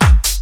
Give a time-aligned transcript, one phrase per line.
[0.00, 0.33] huh.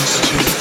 [0.00, 0.59] Got feelings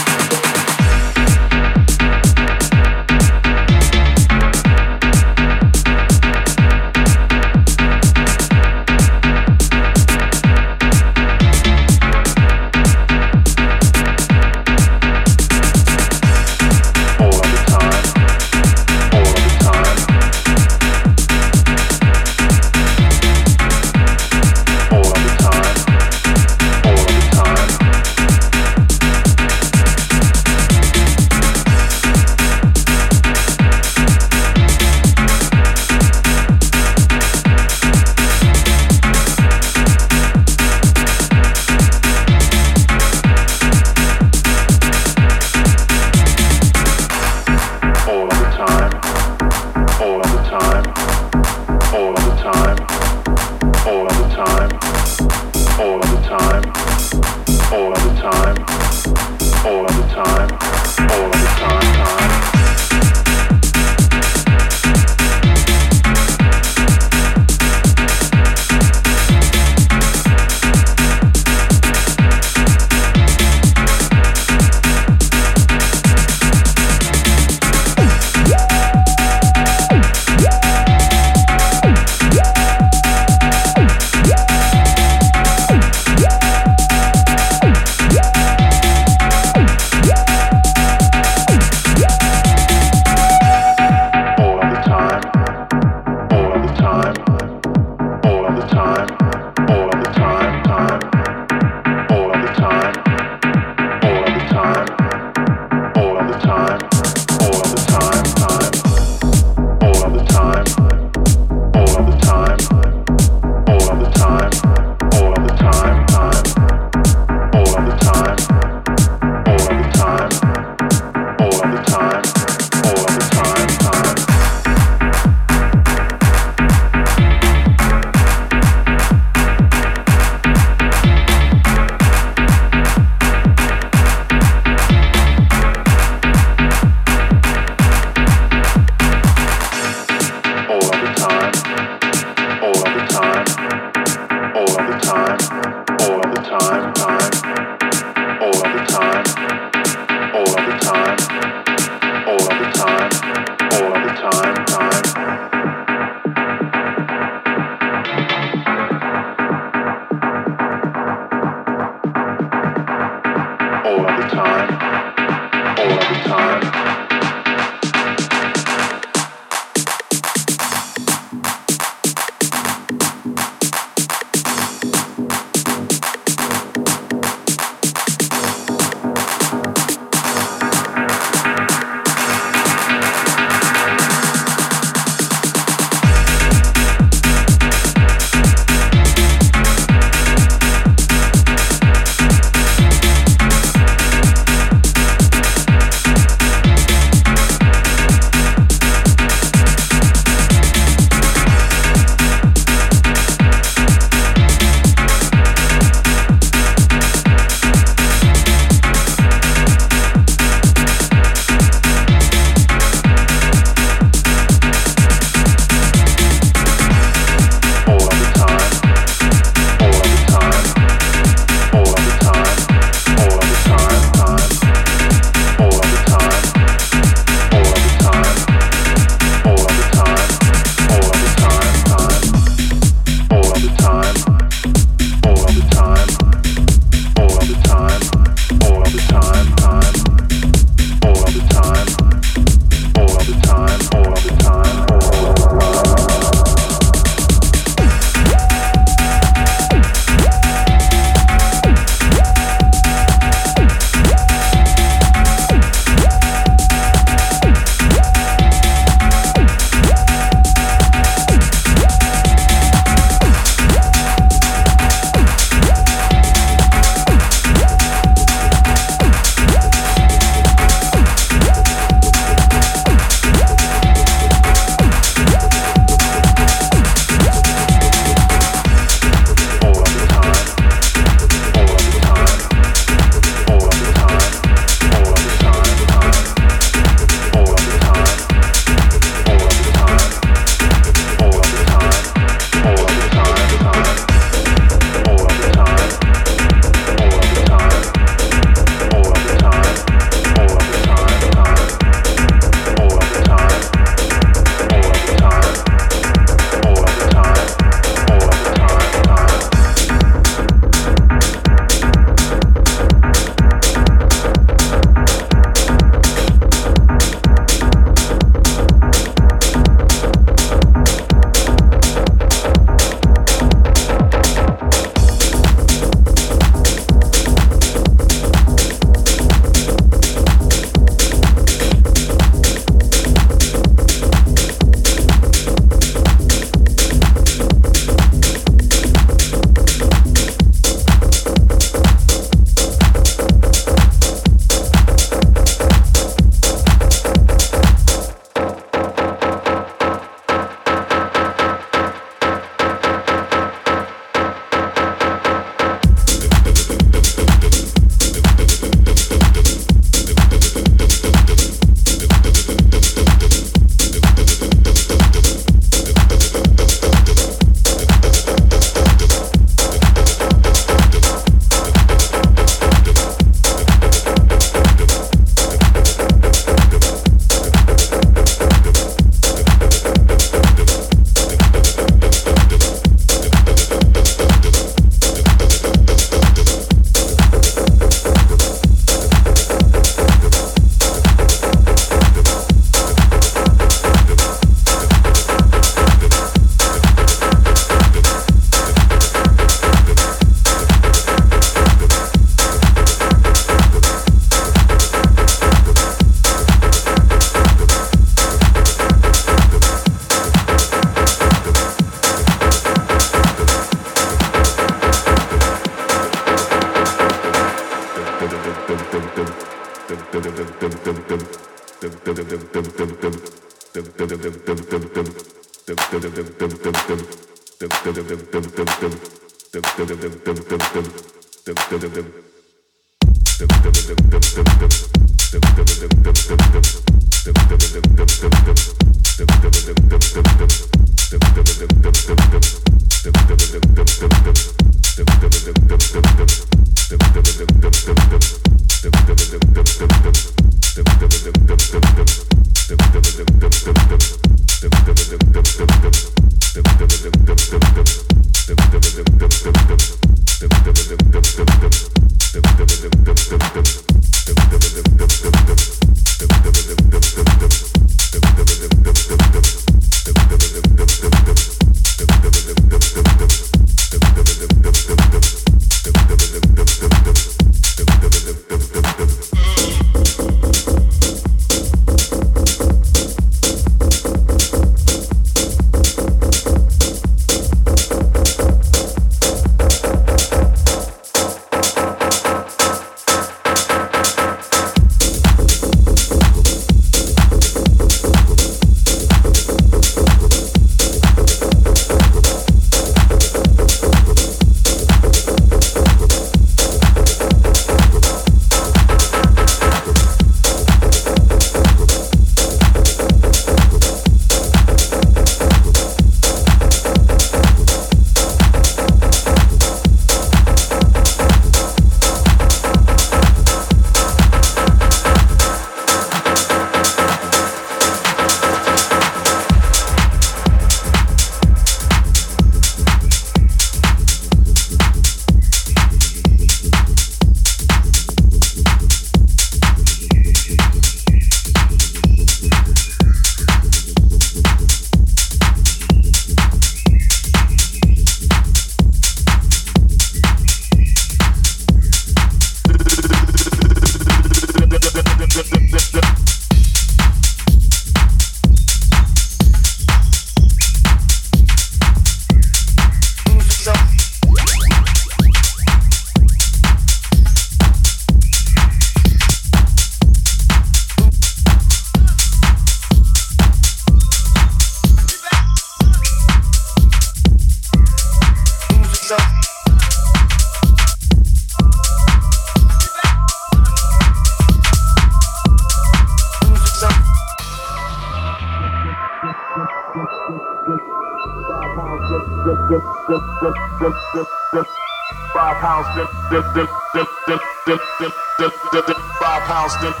[599.79, 600.00] the,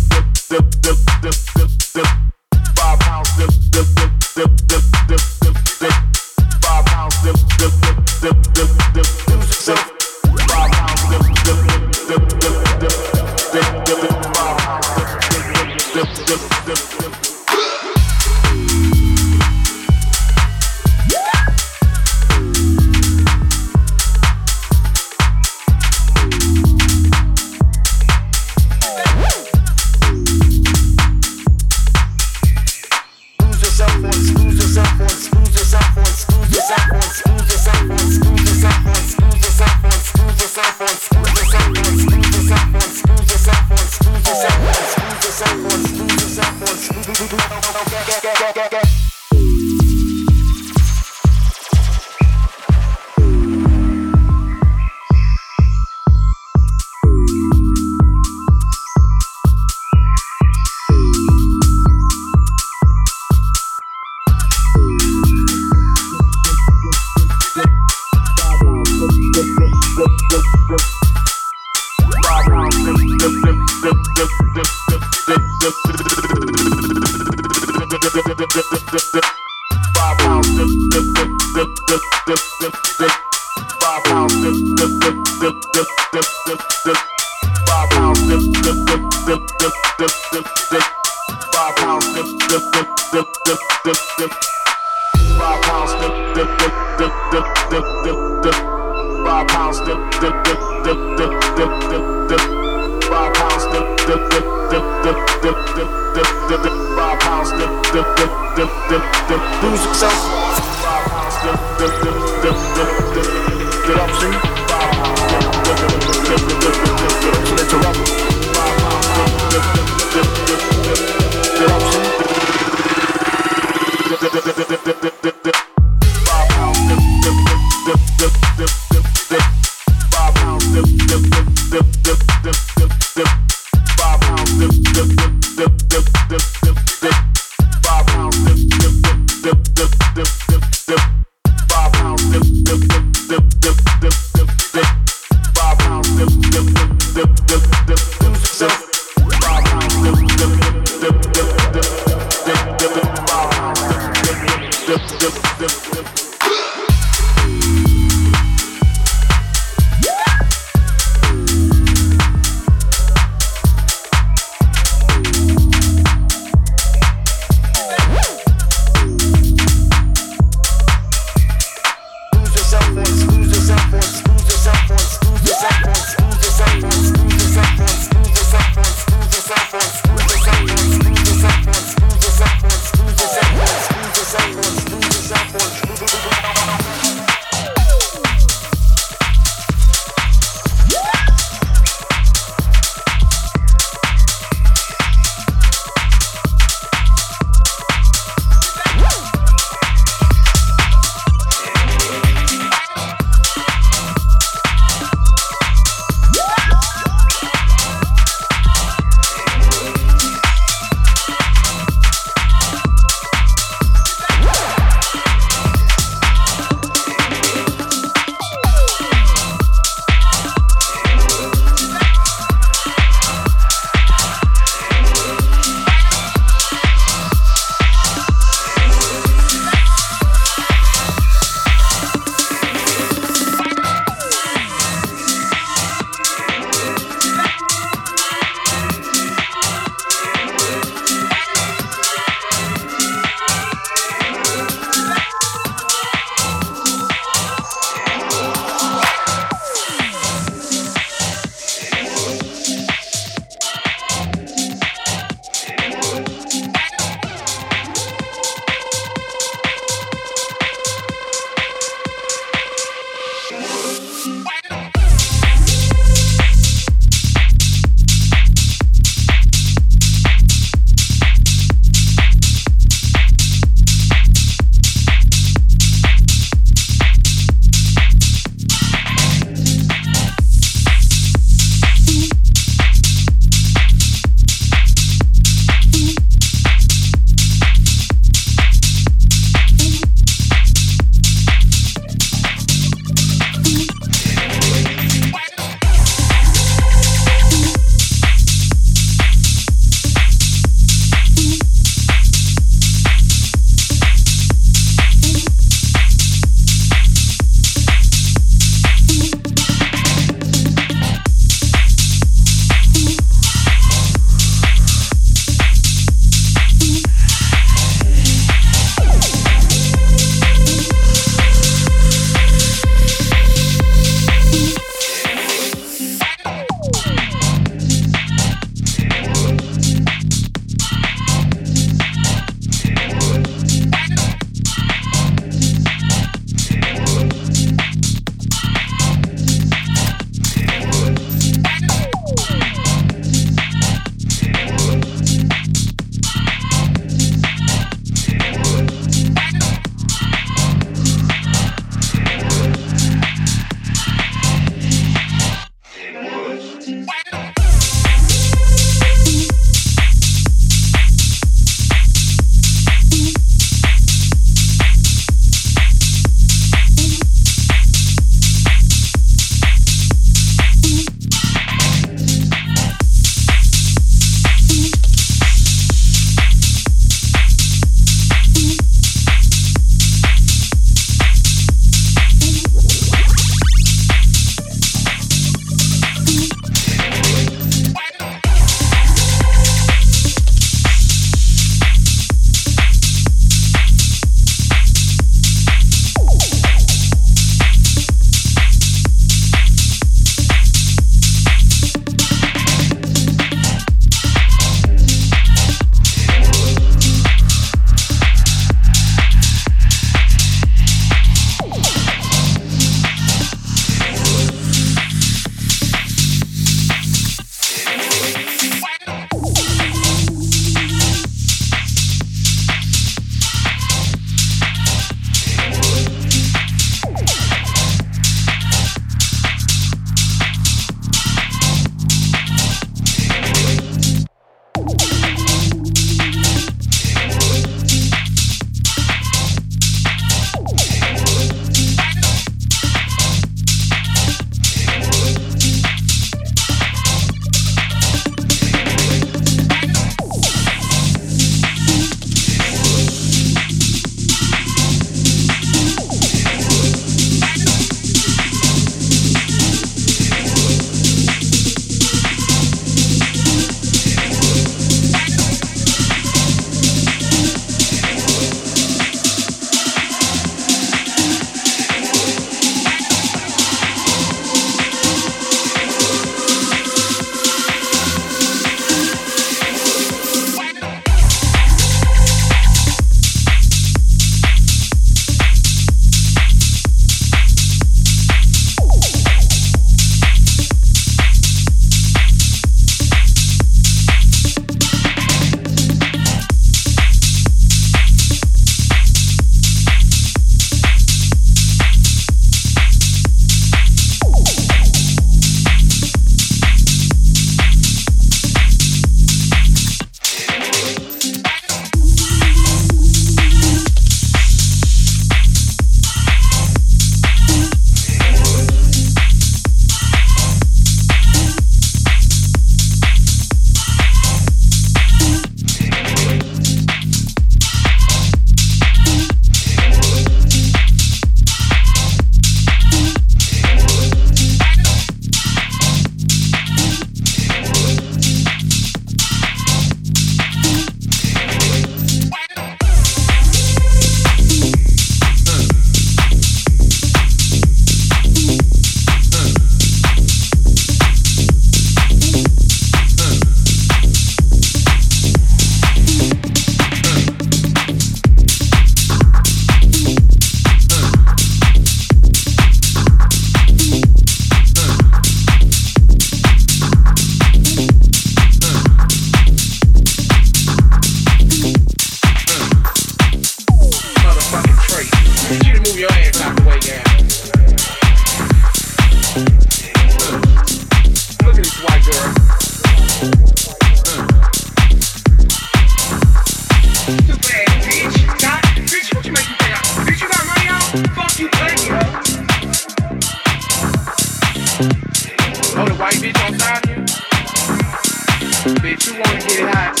[598.64, 600.00] Bitch, you wanna get it hot.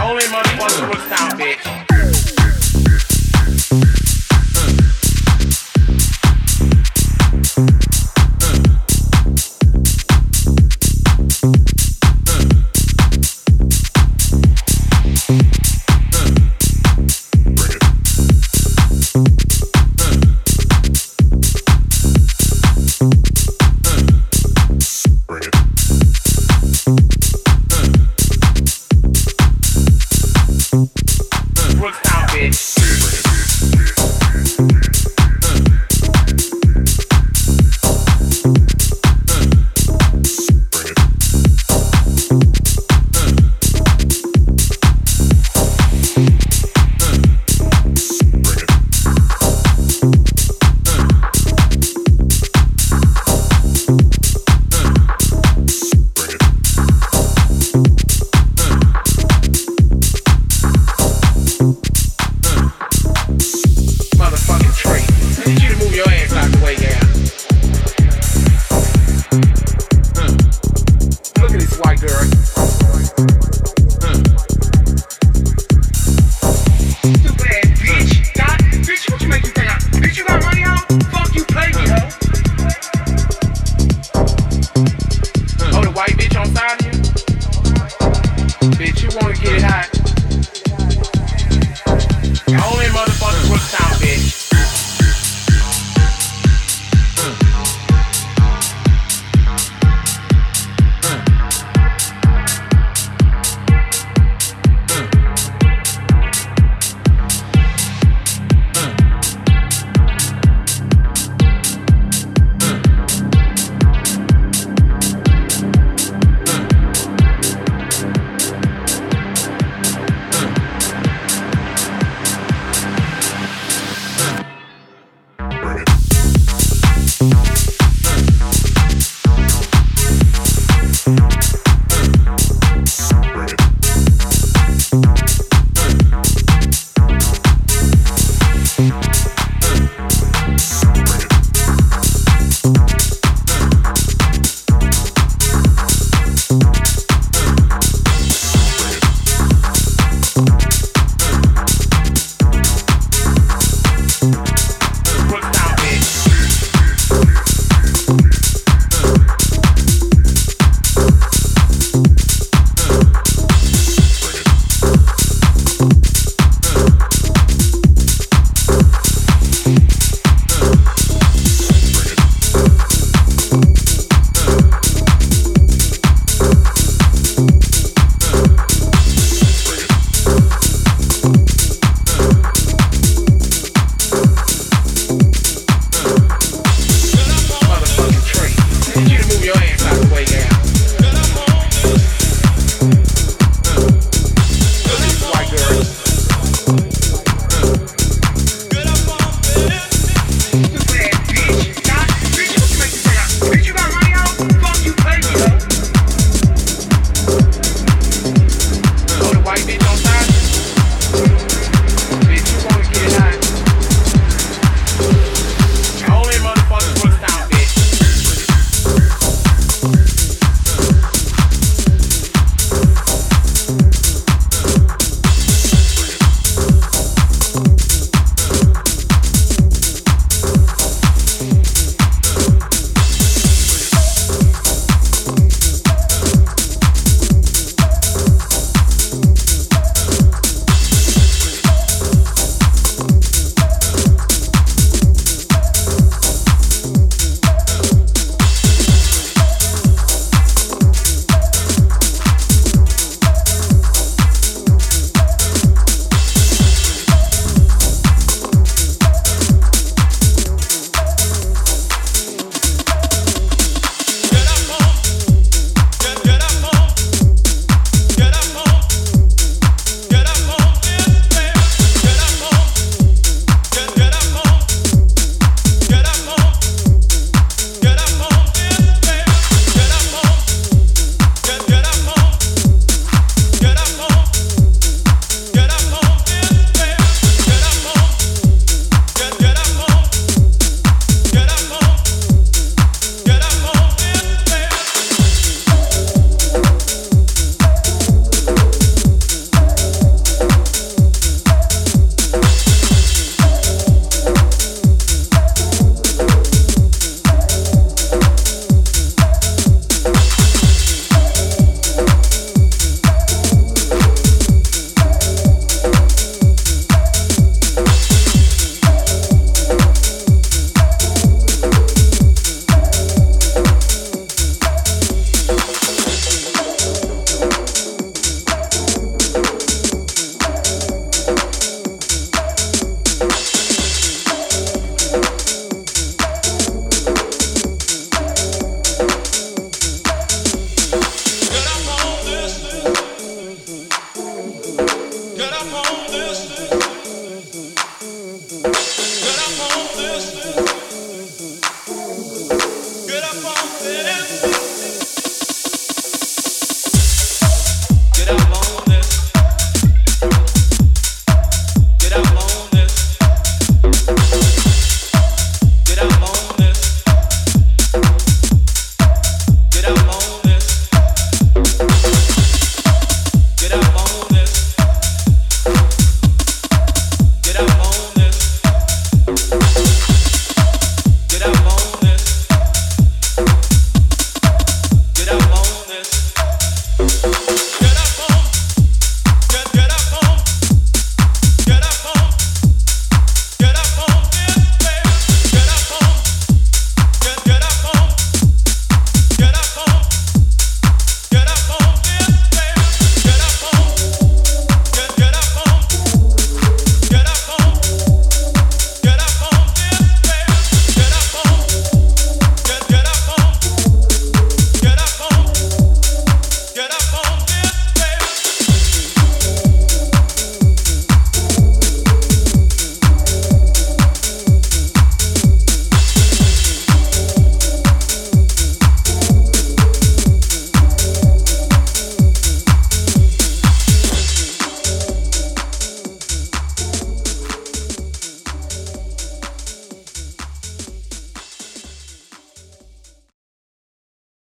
[0.00, 1.87] Only motherfucker was out, bitch.